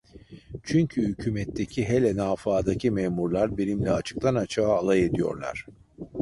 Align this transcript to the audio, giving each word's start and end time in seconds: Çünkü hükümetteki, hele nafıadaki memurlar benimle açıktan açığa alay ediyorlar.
Çünkü 0.63 1.01
hükümetteki, 1.07 1.85
hele 1.89 2.15
nafıadaki 2.15 2.91
memurlar 2.91 3.57
benimle 3.57 3.91
açıktan 3.91 4.35
açığa 4.35 4.75
alay 4.77 5.03
ediyorlar. 5.05 5.65